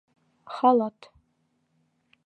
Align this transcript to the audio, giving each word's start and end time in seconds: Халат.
Халат. 0.53 0.99